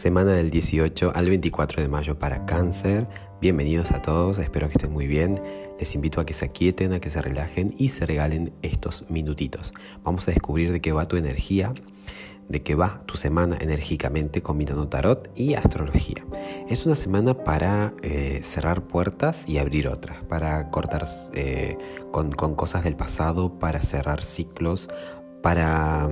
Semana 0.00 0.32
del 0.32 0.50
18 0.50 1.12
al 1.14 1.28
24 1.28 1.82
de 1.82 1.88
mayo 1.88 2.18
para 2.18 2.46
cáncer. 2.46 3.06
Bienvenidos 3.40 3.92
a 3.92 4.00
todos, 4.00 4.38
espero 4.38 4.68
que 4.68 4.72
estén 4.72 4.92
muy 4.92 5.06
bien. 5.06 5.38
Les 5.78 5.94
invito 5.94 6.22
a 6.22 6.24
que 6.24 6.32
se 6.32 6.46
aquieten, 6.46 6.94
a 6.94 7.00
que 7.00 7.10
se 7.10 7.20
relajen 7.20 7.74
y 7.76 7.88
se 7.88 8.06
regalen 8.06 8.52
estos 8.62 9.04
minutitos. 9.10 9.74
Vamos 10.02 10.26
a 10.26 10.30
descubrir 10.30 10.72
de 10.72 10.80
qué 10.80 10.92
va 10.92 11.04
tu 11.04 11.16
energía, 11.16 11.74
de 12.50 12.62
qué 12.62 12.74
va 12.74 13.02
tu 13.06 13.16
semana 13.16 13.56
enérgicamente 13.60 14.42
combinando 14.42 14.88
tarot 14.88 15.30
y 15.36 15.54
astrología. 15.54 16.26
Es 16.68 16.84
una 16.84 16.96
semana 16.96 17.34
para 17.34 17.94
eh, 18.02 18.40
cerrar 18.42 18.82
puertas 18.82 19.44
y 19.48 19.58
abrir 19.58 19.86
otras, 19.88 20.24
para 20.24 20.68
cortar 20.70 21.04
eh, 21.34 21.78
con, 22.10 22.32
con 22.32 22.56
cosas 22.56 22.82
del 22.82 22.96
pasado, 22.96 23.58
para 23.58 23.80
cerrar 23.80 24.22
ciclos, 24.24 24.88
para 25.42 26.10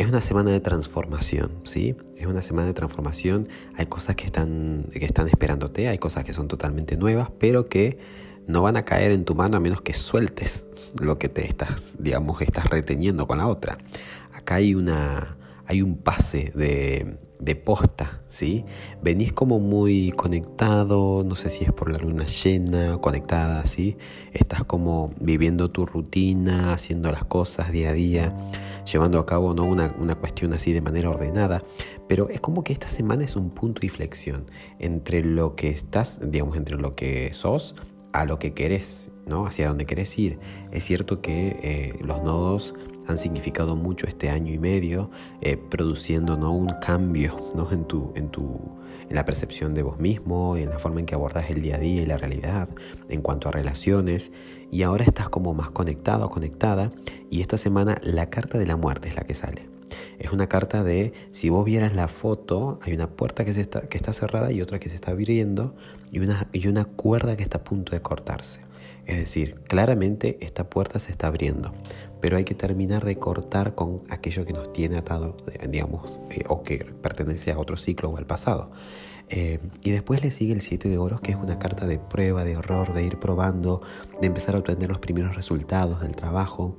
es 0.00 0.08
una 0.08 0.22
semana 0.22 0.50
de 0.50 0.60
transformación, 0.60 1.50
¿sí? 1.64 1.94
Es 2.16 2.26
una 2.26 2.40
semana 2.40 2.68
de 2.68 2.72
transformación. 2.72 3.50
Hay 3.74 3.84
cosas 3.84 4.16
que 4.16 4.24
están, 4.24 4.86
que 4.94 5.04
están 5.04 5.28
esperándote, 5.28 5.88
hay 5.88 5.98
cosas 5.98 6.24
que 6.24 6.32
son 6.32 6.48
totalmente 6.48 6.96
nuevas, 6.96 7.28
pero 7.38 7.66
que 7.66 7.98
no 8.46 8.62
van 8.62 8.76
a 8.76 8.84
caer 8.84 9.12
en 9.12 9.24
tu 9.24 9.34
mano 9.34 9.56
a 9.56 9.60
menos 9.60 9.82
que 9.82 9.92
sueltes 9.92 10.64
lo 11.00 11.18
que 11.18 11.28
te 11.28 11.46
estás, 11.46 11.94
digamos, 11.98 12.40
estás 12.42 12.66
reteniendo 12.66 13.26
con 13.26 13.38
la 13.38 13.46
otra. 13.46 13.78
Acá 14.32 14.56
hay 14.56 14.74
una, 14.74 15.36
hay 15.70 15.82
un 15.82 15.98
pase 15.98 16.52
de, 16.56 17.54
posta, 17.64 18.22
¿sí? 18.28 18.64
Venís 19.02 19.32
como 19.32 19.60
muy 19.60 20.10
conectado, 20.10 21.22
no 21.24 21.36
sé 21.36 21.48
si 21.48 21.64
es 21.64 21.72
por 21.72 21.92
la 21.92 21.98
luna 21.98 22.26
llena, 22.26 22.98
conectada, 22.98 23.64
¿sí? 23.66 23.96
Estás 24.32 24.64
como 24.64 25.12
viviendo 25.20 25.70
tu 25.70 25.86
rutina, 25.86 26.72
haciendo 26.72 27.12
las 27.12 27.24
cosas 27.24 27.70
día 27.70 27.90
a 27.90 27.92
día, 27.92 28.36
llevando 28.90 29.20
a 29.20 29.26
cabo 29.26 29.54
¿no? 29.54 29.62
una, 29.62 29.94
una 29.98 30.16
cuestión 30.16 30.52
así 30.54 30.72
de 30.72 30.80
manera 30.80 31.10
ordenada, 31.10 31.62
pero 32.08 32.28
es 32.30 32.40
como 32.40 32.64
que 32.64 32.72
esta 32.72 32.88
semana 32.88 33.22
es 33.22 33.36
un 33.36 33.50
punto 33.50 33.80
de 33.80 33.86
inflexión 33.86 34.50
entre 34.80 35.22
lo 35.24 35.54
que 35.54 35.68
estás, 35.68 36.20
digamos, 36.32 36.56
entre 36.56 36.78
lo 36.78 36.96
que 36.96 37.32
sos 37.32 37.76
a 38.12 38.24
lo 38.24 38.38
que 38.38 38.52
querés, 38.52 39.10
¿no? 39.26 39.46
Hacia 39.46 39.68
dónde 39.68 39.86
querés 39.86 40.18
ir. 40.18 40.38
Es 40.72 40.84
cierto 40.84 41.20
que 41.20 41.58
eh, 41.62 41.98
los 42.02 42.22
nodos 42.22 42.74
han 43.06 43.18
significado 43.18 43.76
mucho 43.76 44.06
este 44.06 44.30
año 44.30 44.52
y 44.52 44.58
medio, 44.58 45.10
eh, 45.40 45.56
produciendo 45.56 46.36
¿no? 46.36 46.52
un 46.52 46.68
cambio 46.80 47.36
¿no? 47.54 47.70
en, 47.72 47.84
tu, 47.84 48.12
en, 48.14 48.28
tu, 48.28 48.60
en 49.08 49.16
la 49.16 49.24
percepción 49.24 49.74
de 49.74 49.82
vos 49.82 49.98
mismo, 49.98 50.56
en 50.56 50.70
la 50.70 50.78
forma 50.78 51.00
en 51.00 51.06
que 51.06 51.14
abordas 51.14 51.50
el 51.50 51.62
día 51.62 51.76
a 51.76 51.78
día 51.78 52.02
y 52.02 52.06
la 52.06 52.16
realidad, 52.16 52.68
en 53.08 53.20
cuanto 53.22 53.48
a 53.48 53.52
relaciones, 53.52 54.32
y 54.70 54.82
ahora 54.82 55.04
estás 55.04 55.28
como 55.28 55.54
más 55.54 55.70
conectado, 55.70 56.28
conectada, 56.30 56.92
y 57.30 57.40
esta 57.40 57.56
semana 57.56 57.98
la 58.02 58.26
carta 58.26 58.58
de 58.58 58.66
la 58.66 58.76
muerte 58.76 59.08
es 59.08 59.16
la 59.16 59.22
que 59.22 59.34
sale. 59.34 59.79
Es 60.18 60.32
una 60.32 60.48
carta 60.48 60.84
de, 60.84 61.12
si 61.32 61.48
vos 61.48 61.64
vieras 61.64 61.94
la 61.94 62.08
foto, 62.08 62.78
hay 62.82 62.92
una 62.92 63.08
puerta 63.10 63.44
que, 63.44 63.52
se 63.52 63.60
está, 63.60 63.82
que 63.82 63.96
está 63.96 64.12
cerrada 64.12 64.52
y 64.52 64.62
otra 64.62 64.78
que 64.78 64.88
se 64.88 64.94
está 64.94 65.12
abriendo 65.12 65.74
y 66.10 66.20
una, 66.20 66.48
y 66.52 66.68
una 66.68 66.84
cuerda 66.84 67.36
que 67.36 67.42
está 67.42 67.58
a 67.58 67.64
punto 67.64 67.92
de 67.92 68.02
cortarse. 68.02 68.60
Es 69.06 69.18
decir, 69.18 69.56
claramente 69.66 70.38
esta 70.40 70.70
puerta 70.70 70.98
se 70.98 71.10
está 71.10 71.26
abriendo, 71.26 71.72
pero 72.20 72.36
hay 72.36 72.44
que 72.44 72.54
terminar 72.54 73.04
de 73.04 73.16
cortar 73.18 73.74
con 73.74 74.02
aquello 74.08 74.44
que 74.44 74.52
nos 74.52 74.72
tiene 74.72 74.98
atado, 74.98 75.36
digamos, 75.68 76.20
eh, 76.30 76.44
o 76.48 76.62
que 76.62 76.84
pertenece 76.84 77.50
a 77.50 77.58
otro 77.58 77.76
ciclo 77.76 78.10
o 78.10 78.16
al 78.16 78.26
pasado. 78.26 78.70
Eh, 79.28 79.60
y 79.82 79.90
después 79.90 80.22
le 80.22 80.30
sigue 80.30 80.52
el 80.52 80.60
7 80.60 80.88
de 80.88 80.98
oros, 80.98 81.20
que 81.20 81.30
es 81.30 81.36
una 81.36 81.58
carta 81.58 81.86
de 81.86 81.98
prueba, 81.98 82.44
de 82.44 82.52
error, 82.52 82.92
de 82.92 83.04
ir 83.04 83.18
probando, 83.18 83.80
de 84.20 84.26
empezar 84.26 84.56
a 84.56 84.58
obtener 84.58 84.88
los 84.88 84.98
primeros 84.98 85.36
resultados 85.36 86.00
del 86.02 86.16
trabajo. 86.16 86.76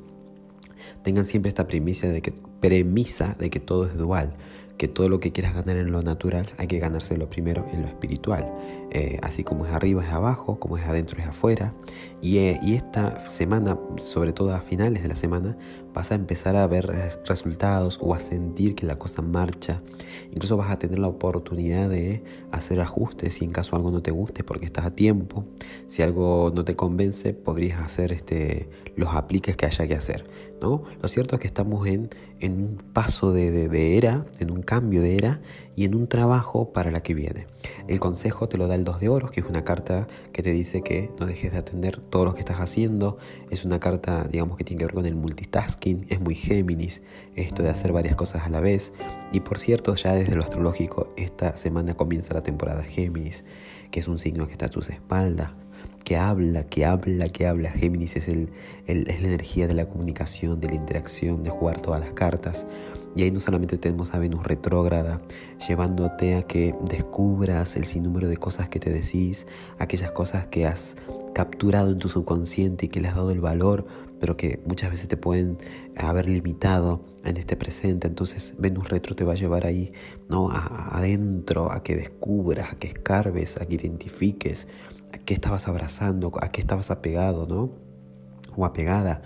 Tengan 1.04 1.26
siempre 1.26 1.50
esta 1.50 1.68
premisa 1.68 2.08
de 2.08 2.22
que, 2.22 2.34
premisa 2.60 3.36
de 3.40 3.50
que 3.50 3.60
todo 3.60 3.86
es 3.86 3.98
dual 3.98 4.34
que 4.82 4.88
todo 4.88 5.10
lo 5.10 5.20
que 5.20 5.32
quieras 5.32 5.54
ganar 5.54 5.78
en 5.78 5.92
lo 5.92 6.02
natural 6.02 6.48
hay 6.58 6.66
que 6.66 6.80
ganárselo 6.80 7.30
primero 7.30 7.68
en 7.72 7.84
lo 7.84 7.88
espiritual. 7.88 8.52
Eh, 8.90 9.20
así 9.22 9.44
como 9.44 9.68
es 9.68 9.72
arriba 9.72 10.04
es 10.04 10.12
abajo, 10.12 10.60
como 10.60 10.76
es 10.76 10.84
adentro 10.88 11.20
es 11.20 11.28
afuera. 11.28 11.72
Y, 12.20 12.40
eh, 12.40 12.60
y, 12.64 12.74
esta 12.74 13.24
semana, 13.30 13.78
sobre 13.98 14.34
todo 14.34 14.56
a 14.56 14.60
finales 14.62 15.04
de 15.04 15.10
la 15.10 15.16
semana, 15.16 15.56
vas 15.94 16.12
a 16.12 16.16
empezar 16.16 16.56
a 16.56 16.66
ver 16.66 16.88
resultados 17.28 18.00
o 18.02 18.16
a 18.16 18.20
sentir 18.20 18.74
que 18.74 18.88
la 18.88 18.98
cosa 18.98 19.22
marcha. 19.22 19.84
Incluso 20.32 20.58
vas 20.58 20.72
a 20.72 20.80
tener 20.80 20.98
la 20.98 21.08
oportunidad 21.08 21.88
de 21.88 22.24
hacer 22.52 22.82
ajustes 22.82 23.36
si 23.36 23.46
en 23.46 23.52
caso 23.52 23.76
algo 23.76 23.92
no 23.92 24.02
te 24.02 24.10
guste 24.10 24.44
porque 24.44 24.66
estás 24.66 24.86
a 24.86 24.96
tiempo. 24.96 25.46
Si 25.86 26.02
algo 26.02 26.52
no 26.56 26.66
te 26.66 26.76
convence, 26.76 27.34
podrías 27.36 27.82
hacer 27.82 28.14
este, 28.14 28.68
los 28.96 29.14
apliques 29.14 29.56
que 29.56 29.68
haya 29.68 29.88
que 29.88 29.94
hacer. 29.94 30.26
¿no? 30.62 30.84
Lo 31.02 31.08
cierto 31.08 31.36
es 31.36 31.42
que 31.42 31.48
estamos 31.48 31.88
en, 31.88 32.10
en 32.40 32.54
un 32.54 32.78
paso 32.94 33.34
de, 33.34 33.52
de, 33.52 33.68
de 33.68 33.98
era, 33.98 34.26
en 34.40 34.52
un 34.52 34.62
cambio 34.72 35.02
de 35.02 35.18
era 35.18 35.42
y 35.76 35.84
en 35.84 35.96
un 35.96 36.08
trabajo 36.08 36.72
para 36.72 36.92
la 36.92 37.04
que 37.04 37.14
viene. 37.14 37.46
El 37.90 38.00
consejo 38.00 38.48
te 38.48 38.58
lo 38.58 38.70
da 38.70 38.76
el 38.76 38.86
2 38.86 39.02
de 39.02 39.10
oros, 39.10 39.30
que 39.30 39.42
es 39.42 39.46
una 39.46 39.66
carta 39.66 40.08
que 40.32 40.42
te 40.42 40.54
dice 40.54 40.82
que 40.82 41.12
no 41.20 41.26
dejes 41.26 41.52
de 41.52 41.58
atender 41.58 41.98
todo 42.00 42.24
lo 42.24 42.34
que 42.34 42.40
estás 42.40 42.62
haciendo. 42.62 43.18
Es 43.50 43.66
una 43.66 43.82
carta, 43.82 44.24
digamos, 44.32 44.56
que 44.56 44.64
tiene 44.64 44.80
que 44.80 44.86
ver 44.86 44.94
con 44.94 45.06
el 45.06 45.16
multitasking, 45.16 46.06
es 46.08 46.22
muy 46.22 46.36
Géminis, 46.36 47.02
esto 47.36 47.64
de 47.64 47.70
hacer 47.70 47.92
varias 47.92 48.16
cosas 48.16 48.46
a 48.46 48.50
la 48.50 48.62
vez. 48.62 48.94
Y 49.34 49.42
por 49.42 49.60
cierto, 49.60 49.94
ya 49.96 50.14
desde 50.14 50.38
lo 50.38 50.42
astrológico, 50.42 51.14
esta 51.18 51.58
semana 51.58 51.96
comienza 51.96 52.34
la 52.34 52.42
temporada 52.42 52.82
Géminis, 52.82 53.44
que 53.92 54.00
es 54.00 54.08
un 54.08 54.20
signo 54.20 54.46
que 54.46 54.54
está 54.54 54.68
a 54.68 54.70
tus 54.70 54.90
espaldas 54.90 55.52
que 56.12 56.18
habla, 56.18 56.66
que 56.66 56.84
habla, 56.84 57.30
que 57.30 57.48
habla. 57.48 57.72
Géminis 57.72 58.18
es, 58.18 58.28
el, 58.28 58.50
es 58.86 59.22
la 59.22 59.28
energía 59.30 59.66
de 59.66 59.76
la 59.76 59.88
comunicación, 59.88 60.60
de 60.60 60.68
la 60.68 60.76
interacción, 60.76 61.42
de 61.42 61.52
jugar 61.52 61.80
todas 61.80 62.02
las 62.02 62.12
cartas. 62.12 62.68
Y 63.16 63.24
ahí 63.24 63.32
no 63.32 63.40
solamente 63.40 63.78
tenemos 63.78 64.14
a 64.14 64.20
Venus 64.20 64.44
retrógrada, 64.44 65.22
llevándote 65.66 66.36
a 66.36 66.44
que 66.44 66.76
descubras 66.82 67.78
el 67.78 67.86
sinnúmero 67.86 68.28
de 68.28 68.36
cosas 68.36 68.68
que 68.68 68.78
te 68.78 68.90
decís, 68.90 69.48
aquellas 69.80 70.12
cosas 70.12 70.48
que 70.48 70.68
has 70.68 70.98
capturado 71.34 71.92
en 71.92 72.00
tu 72.00 72.10
subconsciente 72.10 72.88
y 72.88 72.90
que 72.90 73.00
le 73.00 73.08
has 73.08 73.16
dado 73.16 73.32
el 73.32 73.40
valor, 73.40 73.86
pero 74.20 74.36
que 74.36 74.62
muchas 74.66 74.92
veces 74.92 75.08
te 75.08 75.16
pueden 75.16 75.60
haber 75.96 76.28
limitado 76.28 77.06
en 77.24 77.38
este 77.38 77.56
presente. 77.56 78.10
Entonces 78.10 78.54
Venus 78.58 78.90
retro 78.90 79.16
te 79.16 79.24
va 79.24 79.32
a 79.32 79.38
llevar 79.38 79.66
ahí, 79.66 79.94
¿no? 80.28 80.50
adentro, 80.52 81.72
a 81.72 81.84
que 81.84 81.96
descubras, 81.96 82.74
a 82.74 82.76
que 82.76 82.88
escarbes, 82.88 83.56
a 83.62 83.66
que 83.66 83.76
identifiques 83.76 84.68
a 85.14 85.18
qué 85.18 85.34
estabas 85.34 85.68
abrazando, 85.68 86.32
a 86.42 86.50
qué 86.50 86.62
estabas 86.62 86.92
apegado, 86.92 87.46
¿no? 87.48 87.72
O 88.56 88.66
apegada. 88.66 89.22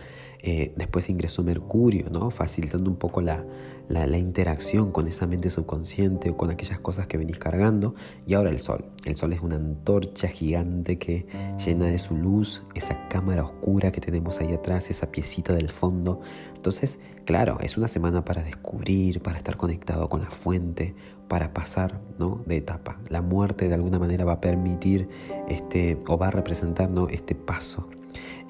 Eh, 0.47 0.73
después 0.75 1.09
ingresó 1.09 1.41
Mercurio, 1.41 2.07
¿no? 2.11 2.29
Facilitando 2.29 2.88
un 2.88 2.97
poco 2.97 3.19
la, 3.19 3.44
la, 3.89 4.16
interacción 4.16 4.91
con 4.91 5.07
esa 5.07 5.25
mente 5.25 5.50
subconsciente 5.50 6.29
o 6.29 6.38
con 6.38 6.51
aquellas 6.51 6.79
cosas 6.79 7.07
que 7.07 7.17
venís 7.17 7.39
cargando. 7.39 7.95
Y 8.28 8.35
ahora 8.35 8.51
el 8.51 8.59
sol. 8.59 8.85
El 9.06 9.17
sol 9.17 9.33
es 9.33 9.41
una 9.41 9.56
antorcha 9.56 10.28
gigante 10.28 11.00
que 11.00 11.25
llena 11.66 11.88
de 11.88 11.97
su 11.97 12.16
luz 12.16 12.63
esa 12.75 13.07
cámara 13.07 13.44
oscura 13.44 13.91
que 13.91 14.00
tenemos 14.01 14.39
ahí 14.39 14.53
atrás, 14.53 14.91
esa 14.91 15.09
piecita 15.09 15.51
del 15.51 15.72
fondo. 15.72 16.22
Entonces, 16.56 17.00
claro, 17.25 17.57
es 17.62 17.75
una 17.75 17.88
semana 17.88 18.23
para 18.23 18.44
descubrir, 18.44 19.23
para 19.23 19.38
estar 19.38 19.57
conectado 19.57 20.09
con 20.09 20.22
la 20.22 20.29
fuente, 20.29 20.94
para 21.27 21.56
pasar 21.56 22.01
¿no? 22.19 22.44
de 22.45 22.57
etapa. 22.57 23.00
La 23.09 23.23
muerte 23.23 23.67
de 23.67 23.73
alguna 23.73 23.97
manera 23.97 24.25
va 24.25 24.33
a 24.33 24.41
permitir 24.41 25.09
este, 25.50 25.97
o 26.07 26.19
va 26.19 26.27
a 26.27 26.31
representar 26.31 26.91
este 27.09 27.33
paso 27.33 27.89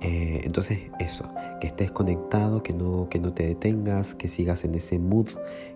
eh, 0.01 0.41
entonces 0.43 0.79
eso, 0.99 1.25
que 1.61 1.67
estés 1.67 1.91
conectado, 1.91 2.61
que 2.63 2.73
no, 2.73 3.07
que 3.09 3.19
no 3.19 3.33
te 3.33 3.47
detengas, 3.47 4.15
que 4.15 4.27
sigas 4.27 4.63
en 4.63 4.75
ese 4.75 4.99
mood, 4.99 5.29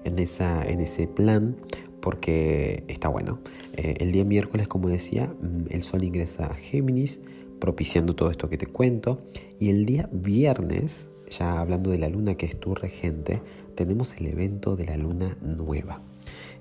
en, 0.04 0.20
esa, 0.20 0.66
en 0.66 0.82
ese 0.82 1.08
plan, 1.08 1.56
porque 2.02 2.84
está 2.88 3.08
bueno. 3.08 3.40
Eh, 3.74 3.96
el 4.00 4.12
día 4.12 4.26
miércoles, 4.26 4.68
como 4.68 4.90
decía, 4.90 5.28
mm, 5.28 5.66
el 5.70 5.84
Sol 5.84 6.04
ingresa 6.04 6.48
a 6.48 6.54
Géminis, 6.54 7.22
propiciando 7.60 8.16
todo 8.16 8.32
esto 8.32 8.50
que 8.50 8.58
te 8.58 8.68
cuento, 8.68 9.22
y 9.60 9.70
el 9.70 9.86
día 9.86 10.10
viernes, 10.12 11.10
ya 11.30 11.60
hablando 11.60 11.92
de 11.92 12.00
la 12.00 12.10
luna 12.10 12.36
que 12.36 12.46
es 12.46 12.60
tu 12.60 12.76
regente, 12.76 13.42
tenemos 13.76 14.18
el 14.18 14.28
evento 14.28 14.76
de 14.76 14.86
la 14.86 14.98
luna 14.98 15.38
nueva. 15.42 16.02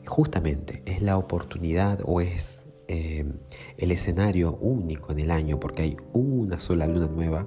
Justamente 0.06 0.82
es 0.86 1.02
la 1.02 1.18
oportunidad 1.18 2.00
o 2.04 2.20
es 2.20 2.67
eh, 2.88 3.24
el 3.76 3.92
escenario 3.92 4.56
único 4.56 5.12
en 5.12 5.20
el 5.20 5.30
año, 5.30 5.60
porque 5.60 5.82
hay 5.82 5.96
una 6.14 6.58
sola 6.58 6.86
luna 6.86 7.06
nueva 7.06 7.46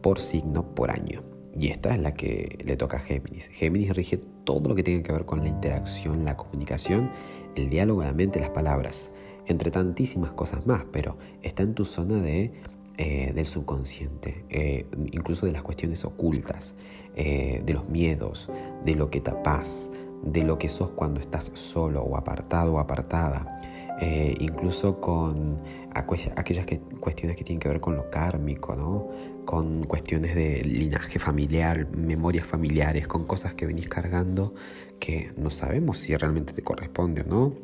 por 0.00 0.20
signo 0.20 0.74
por 0.74 0.90
año. 0.90 1.22
Y 1.58 1.68
esta 1.68 1.92
es 1.94 2.00
la 2.00 2.14
que 2.14 2.56
le 2.64 2.76
toca 2.76 2.98
a 2.98 3.00
Géminis. 3.00 3.48
Géminis 3.48 3.94
rige 3.96 4.20
todo 4.44 4.68
lo 4.68 4.76
que 4.76 4.84
tiene 4.84 5.02
que 5.02 5.12
ver 5.12 5.24
con 5.24 5.40
la 5.40 5.48
interacción, 5.48 6.24
la 6.24 6.36
comunicación, 6.36 7.10
el 7.56 7.68
diálogo, 7.68 8.04
la 8.04 8.12
mente, 8.12 8.38
las 8.38 8.50
palabras, 8.50 9.10
entre 9.46 9.72
tantísimas 9.72 10.30
cosas 10.32 10.64
más, 10.66 10.84
pero 10.92 11.18
está 11.42 11.64
en 11.64 11.74
tu 11.74 11.84
zona 11.84 12.22
de, 12.22 12.52
eh, 12.96 13.32
del 13.34 13.46
subconsciente, 13.46 14.44
eh, 14.50 14.86
incluso 15.10 15.46
de 15.46 15.52
las 15.52 15.62
cuestiones 15.62 16.04
ocultas, 16.04 16.76
de 17.16 17.74
los 17.74 17.88
miedos, 17.90 18.48
de 18.84 18.94
lo 18.94 19.10
que 19.10 19.20
tapas, 19.20 19.92
de 20.22 20.42
lo 20.42 20.58
que 20.58 20.68
sos 20.68 20.90
cuando 20.90 21.20
estás 21.20 21.50
solo 21.54 22.02
o 22.02 22.16
apartado 22.16 22.74
o 22.74 22.78
apartada. 22.78 23.60
Eh, 24.00 24.34
incluso 24.40 24.98
con 24.98 25.58
aquellas 25.94 26.66
cuestiones 27.00 27.36
que 27.36 27.44
tienen 27.44 27.60
que 27.60 27.68
ver 27.68 27.80
con 27.80 27.96
lo 27.96 28.08
kármico, 28.08 28.74
¿no? 28.74 29.08
con 29.44 29.84
cuestiones 29.84 30.34
de 30.34 30.62
linaje 30.64 31.18
familiar, 31.18 31.86
memorias 31.90 32.46
familiares, 32.46 33.06
con 33.06 33.26
cosas 33.26 33.54
que 33.54 33.66
venís 33.66 33.88
cargando 33.88 34.54
que 34.98 35.32
no 35.36 35.50
sabemos 35.50 35.98
si 35.98 36.16
realmente 36.16 36.52
te 36.52 36.62
corresponde 36.62 37.22
o 37.22 37.24
no, 37.24 37.54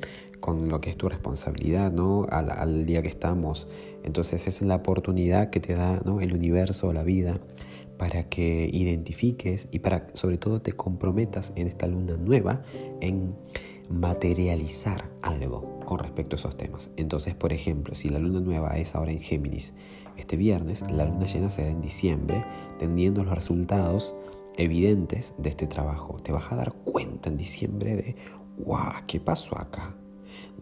con 0.40 0.68
lo 0.68 0.80
que 0.80 0.90
es 0.90 0.96
tu 0.96 1.08
responsabilidad 1.08 1.92
¿no? 1.92 2.26
al, 2.30 2.84
día 2.84 3.02
que 3.02 3.08
estamos. 3.08 3.68
Entonces 4.02 4.46
es 4.46 4.60
la 4.62 4.76
oportunidad 4.76 5.50
que 5.50 5.60
te 5.60 5.74
da 5.74 6.00
¿no? 6.04 6.20
el 6.20 6.32
universo 6.32 6.88
o 6.88 6.92
la 6.92 7.02
vida 7.02 7.40
para 7.98 8.28
que 8.28 8.68
identifiques 8.72 9.68
y 9.70 9.80
para 9.80 10.06
sobre 10.14 10.38
todo 10.38 10.60
te 10.60 10.72
comprometas 10.72 11.52
en 11.56 11.66
esta 11.66 11.86
luna 11.86 12.16
nueva 12.16 12.62
en 13.00 13.34
materializar 13.88 15.08
algo 15.22 15.80
con 15.84 15.98
respecto 15.98 16.36
a 16.36 16.38
esos 16.38 16.56
temas. 16.56 16.90
Entonces, 16.96 17.34
por 17.34 17.52
ejemplo, 17.52 17.94
si 17.94 18.08
la 18.08 18.18
luna 18.18 18.40
nueva 18.40 18.76
es 18.78 18.94
ahora 18.94 19.12
en 19.12 19.20
Géminis 19.20 19.72
este 20.16 20.36
viernes, 20.36 20.82
la 20.90 21.04
luna 21.04 21.26
llena 21.26 21.50
será 21.50 21.68
en 21.68 21.80
diciembre, 21.80 22.44
teniendo 22.78 23.22
los 23.22 23.34
resultados 23.34 24.14
evidentes 24.56 25.34
de 25.38 25.50
este 25.50 25.66
trabajo. 25.66 26.16
Te 26.22 26.32
vas 26.32 26.50
a 26.50 26.56
dar 26.56 26.72
cuenta 26.72 27.28
en 27.28 27.36
diciembre 27.36 27.96
de, 27.96 28.16
wow, 28.58 29.04
¿qué 29.06 29.20
pasó 29.20 29.58
acá? 29.58 29.94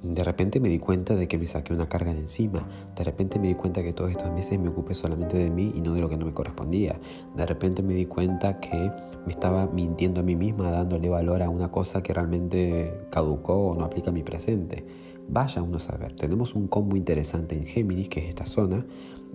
De 0.03 0.23
repente 0.23 0.61
me 0.61 0.69
di 0.69 0.79
cuenta 0.79 1.15
de 1.15 1.29
que 1.29 1.39
me 1.39 1.47
saqué 1.47 1.73
una 1.73 1.89
carga 1.89 2.13
de 2.13 2.21
encima. 2.21 2.69
De 2.97 3.05
repente 3.05 3.39
me 3.39 3.49
di 3.49 3.55
cuenta 3.55 3.83
que 3.83 3.93
todos 3.93 4.11
estos 4.11 4.31
meses 4.33 4.59
me 4.59 4.69
ocupé 4.69 4.95
solamente 4.95 5.39
de 5.39 5.51
mí 5.51 5.73
y 5.75 5.81
no 5.81 5.95
de 5.95 6.01
lo 6.01 6.09
que 6.09 6.17
no 6.17 6.27
me 6.27 6.33
correspondía. 6.33 7.01
De 7.37 7.47
repente 7.47 7.83
me 7.83 7.95
di 7.95 8.07
cuenta 8.07 8.61
que 8.61 8.91
me 9.25 9.33
estaba 9.33 9.67
mintiendo 9.67 10.21
a 10.21 10.23
mí 10.23 10.37
misma, 10.37 10.71
dándole 10.71 11.09
valor 11.09 11.43
a 11.43 11.49
una 11.49 11.71
cosa 11.71 12.03
que 12.03 12.13
realmente 12.13 13.07
caducó 13.11 13.55
o 13.55 13.75
no 13.75 13.85
aplica 13.85 14.11
a 14.11 14.13
mi 14.13 14.23
presente. 14.23 14.85
Vaya 15.29 15.63
uno 15.63 15.77
a 15.77 15.81
saber. 15.81 16.15
Tenemos 16.15 16.55
un 16.55 16.69
combo 16.69 16.97
interesante 16.97 17.57
en 17.57 17.67
Géminis, 17.67 18.09
que 18.09 18.21
es 18.21 18.29
esta 18.29 18.47
zona, 18.47 18.87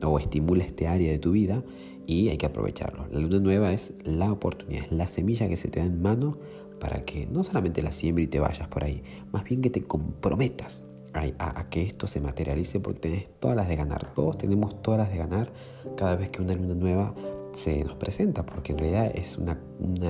o 0.04 0.20
estimula 0.20 0.64
este 0.64 0.88
área 0.88 1.12
de 1.12 1.18
tu 1.18 1.32
vida, 1.32 1.64
y 2.06 2.30
hay 2.30 2.38
que 2.38 2.46
aprovecharlo. 2.46 3.08
La 3.12 3.20
luna 3.20 3.40
nueva 3.40 3.72
es 3.72 3.94
la 4.04 4.32
oportunidad, 4.32 4.86
es 4.86 4.92
la 4.92 5.08
semilla 5.08 5.48
que 5.48 5.58
se 5.58 5.68
te 5.68 5.80
da 5.80 5.86
en 5.86 6.02
mano 6.02 6.38
para 6.80 7.06
que 7.06 7.28
no 7.28 7.44
solamente 7.44 7.82
la 7.82 7.92
siembra 7.92 8.24
y 8.24 8.28
te 8.28 8.40
vayas 8.40 8.68
por 8.68 8.84
ahí, 8.84 9.04
más 9.32 9.44
bien 9.44 9.62
que 9.62 9.70
te 9.70 9.84
comprometas 9.84 10.84
a, 11.14 11.70
que 11.70 11.82
esto 11.82 12.08
se 12.08 12.22
materialice 12.22 12.80
porque 12.80 13.00
tenés 13.00 13.30
todas 13.40 13.58
las 13.58 13.68
de 13.68 13.76
ganar. 13.76 14.14
Todos 14.14 14.38
tenemos 14.38 14.82
todas 14.82 15.00
las 15.00 15.12
de 15.12 15.18
ganar 15.18 15.52
cada 15.98 16.16
vez 16.16 16.30
que 16.30 16.42
una 16.42 16.54
luna 16.54 16.76
nueva 16.76 17.14
se 17.54 17.84
nos 17.84 17.96
presenta, 17.96 18.46
porque 18.46 18.74
en 18.74 18.78
realidad 18.78 19.12
es, 19.16 19.38
una, 19.38 19.60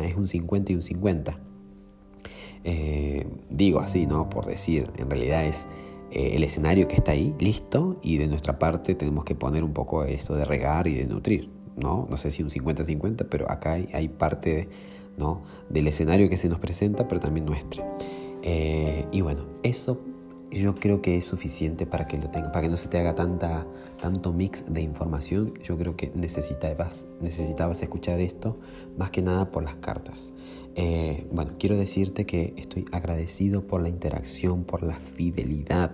es 0.03 0.15
un 0.15 0.27
50 0.27 0.71
y 0.71 0.75
un 0.75 0.83
50. 0.83 1.39
Eh, 2.65 3.27
digo 3.49 3.79
así, 3.79 4.05
¿no? 4.05 4.29
Por 4.29 4.45
decir, 4.45 4.91
en 4.97 5.09
realidad 5.09 5.45
es 5.45 5.67
eh, 6.11 6.31
el 6.35 6.43
escenario 6.43 6.87
que 6.87 6.95
está 6.95 7.13
ahí, 7.13 7.33
listo, 7.39 7.99
y 8.01 8.17
de 8.17 8.27
nuestra 8.27 8.59
parte 8.59 8.95
tenemos 8.95 9.23
que 9.23 9.35
poner 9.35 9.63
un 9.63 9.73
poco 9.73 10.03
esto 10.03 10.35
de 10.35 10.43
regar 10.43 10.87
y 10.87 10.95
de 10.95 11.05
nutrir, 11.05 11.49
¿no? 11.77 12.07
No 12.09 12.17
sé 12.17 12.31
si 12.31 12.43
un 12.43 12.49
50-50, 12.49 13.27
pero 13.29 13.49
acá 13.49 13.73
hay, 13.73 13.87
hay 13.93 14.09
parte 14.09 14.49
de 14.53 14.69
del 15.69 15.87
escenario 15.87 16.29
que 16.29 16.37
se 16.37 16.49
nos 16.49 16.59
presenta, 16.59 17.07
pero 17.07 17.19
también 17.19 17.45
nuestro. 17.45 17.83
Eh, 18.41 19.05
y 19.11 19.21
bueno, 19.21 19.45
eso 19.63 19.99
yo 20.51 20.73
creo 20.75 21.01
que 21.01 21.17
es 21.17 21.25
suficiente 21.25 21.85
para 21.85 22.07
que 22.07 22.17
lo 22.17 22.29
tenga, 22.29 22.51
para 22.51 22.63
que 22.63 22.69
no 22.69 22.77
se 22.77 22.87
te 22.87 22.97
haga 22.97 23.13
tanta, 23.13 23.67
tanto 24.01 24.33
mix 24.33 24.65
de 24.67 24.81
información. 24.81 25.53
Yo 25.63 25.77
creo 25.77 25.95
que 25.95 26.11
necesitabas, 26.15 27.05
escuchar 27.81 28.19
esto 28.19 28.57
más 28.97 29.11
que 29.11 29.21
nada 29.21 29.51
por 29.51 29.63
las 29.63 29.75
cartas. 29.75 30.33
Eh, 30.75 31.27
bueno, 31.31 31.53
quiero 31.59 31.77
decirte 31.77 32.25
que 32.25 32.53
estoy 32.57 32.85
agradecido 32.91 33.67
por 33.67 33.81
la 33.81 33.89
interacción, 33.89 34.63
por 34.63 34.83
la 34.83 34.95
fidelidad, 34.95 35.91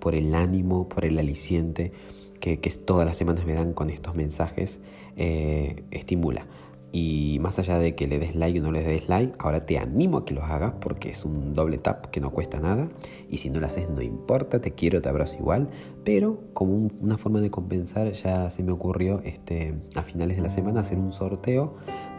por 0.00 0.14
el 0.14 0.34
ánimo, 0.34 0.88
por 0.88 1.04
el 1.04 1.18
aliciente 1.18 1.92
que, 2.38 2.60
que 2.60 2.70
todas 2.70 3.06
las 3.06 3.16
semanas 3.16 3.46
me 3.46 3.54
dan 3.54 3.72
con 3.72 3.90
estos 3.90 4.14
mensajes. 4.14 4.80
Eh, 5.16 5.82
estimula. 5.90 6.46
Y 6.90 7.38
más 7.40 7.58
allá 7.58 7.78
de 7.78 7.94
que 7.94 8.06
le 8.06 8.18
des 8.18 8.34
like 8.34 8.60
o 8.60 8.62
no 8.62 8.72
le 8.72 8.82
des 8.82 9.08
like, 9.08 9.34
ahora 9.38 9.66
te 9.66 9.78
animo 9.78 10.18
a 10.18 10.24
que 10.24 10.34
lo 10.34 10.42
hagas 10.42 10.74
porque 10.80 11.10
es 11.10 11.24
un 11.24 11.52
doble 11.52 11.78
tap 11.78 12.06
que 12.06 12.20
no 12.20 12.30
cuesta 12.30 12.60
nada. 12.60 12.88
Y 13.28 13.38
si 13.38 13.50
no 13.50 13.60
lo 13.60 13.66
haces, 13.66 13.90
no 13.90 14.00
importa, 14.00 14.60
te 14.60 14.72
quiero, 14.72 15.02
te 15.02 15.08
abrazo 15.08 15.36
igual. 15.38 15.68
Pero 16.04 16.40
como 16.54 16.88
una 17.00 17.18
forma 17.18 17.40
de 17.40 17.50
compensar, 17.50 18.10
ya 18.12 18.48
se 18.50 18.62
me 18.62 18.72
ocurrió 18.72 19.20
este, 19.24 19.74
a 19.96 20.02
finales 20.02 20.36
de 20.36 20.42
la 20.42 20.48
semana 20.48 20.80
hacer 20.80 20.98
un 20.98 21.12
sorteo 21.12 21.74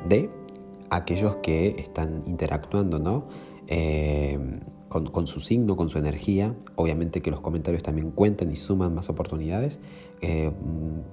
de 0.07 0.29
aquellos 0.91 1.37
que 1.37 1.75
están 1.79 2.23
interactuando, 2.27 2.99
¿no? 2.99 3.27
Eh, 3.67 4.39
con, 4.89 5.27
su 5.27 5.39
signo, 5.39 5.77
con 5.77 5.89
su 5.89 5.97
energía. 5.97 6.55
Obviamente 6.75 7.21
que 7.21 7.31
los 7.31 7.39
comentarios 7.39 7.83
también 7.83 8.11
cuentan 8.11 8.51
y 8.51 8.55
suman 8.55 8.93
más 8.93 9.09
oportunidades. 9.09 9.79
Eh, 10.21 10.51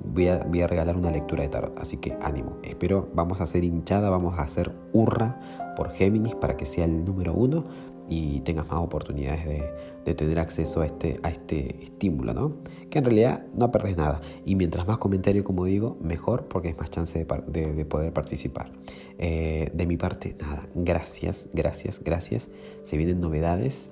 voy, 0.05 0.29
a, 0.29 0.39
voy, 0.39 0.63
a, 0.63 0.67
regalar 0.67 0.97
una 0.97 1.11
lectura 1.11 1.43
de 1.43 1.49
tarot, 1.51 1.79
así 1.79 1.99
que 1.99 2.17
ánimo. 2.21 2.57
Espero, 2.63 3.09
vamos 3.15 3.41
a 3.41 3.45
hacer 3.45 3.63
hinchada, 3.63 4.11
vamos 4.11 4.39
a 4.39 4.43
hacer 4.43 4.73
hurra 4.93 5.75
por 5.77 5.91
Géminis 5.91 6.35
para 6.35 6.57
que 6.57 6.67
sea 6.67 6.87
el 6.87 7.05
número 7.05 7.35
uno 7.35 7.65
y 8.09 8.41
tengas 8.41 8.69
más 8.69 8.81
oportunidades 8.81 9.45
de, 9.47 10.15
tener 10.15 10.39
acceso 10.39 10.83
a 10.83 10.87
este, 10.87 11.19
a 11.25 11.31
este 11.31 11.83
estímulo, 11.83 12.33
¿no? 12.33 12.59
Que 12.91 13.01
en 13.01 13.05
realidad 13.05 13.45
no 13.55 13.73
perdes 13.73 13.97
nada. 13.97 14.21
Y 14.45 14.55
mientras 14.55 14.87
más 14.87 14.99
comentario, 14.99 15.43
como 15.43 15.65
digo, 15.65 15.97
mejor 16.01 16.47
porque 16.47 16.69
es 16.69 16.79
más 16.79 16.91
chance 16.91 17.19
de, 17.19 17.85
poder 17.85 18.13
participar. 18.13 18.71
Eh, 19.19 19.73
de 19.75 19.87
mi 19.87 19.97
parte, 19.97 20.37
nada. 20.41 20.69
Gracias, 20.77 21.49
gracias, 21.53 22.01
gracias. 22.05 22.49
Se 22.85 22.97
vienen 22.97 23.21
novedades 23.21 23.91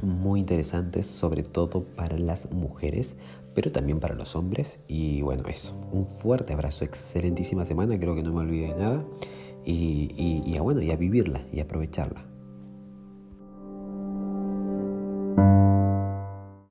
muy 0.00 0.40
interesantes, 0.40 1.06
sobre 1.06 1.42
todo 1.42 1.84
para 1.84 2.18
las 2.18 2.50
mujeres, 2.50 3.16
pero 3.54 3.70
también 3.70 4.00
para 4.00 4.14
los 4.14 4.34
hombres. 4.34 4.80
Y 4.88 5.20
bueno, 5.20 5.44
eso. 5.48 5.74
Un 5.92 6.06
fuerte 6.06 6.54
abrazo, 6.54 6.86
excelentísima 6.86 7.66
semana. 7.66 7.98
Creo 8.00 8.14
que 8.14 8.22
no 8.22 8.32
me 8.32 8.40
olvidé 8.40 8.68
de 8.68 8.76
nada. 8.76 9.04
Y, 9.66 10.10
y, 10.16 10.42
y 10.46 10.58
bueno, 10.58 10.80
y 10.80 10.90
a 10.90 10.96
vivirla 10.96 11.44
y 11.52 11.60
aprovecharla. 11.60 12.27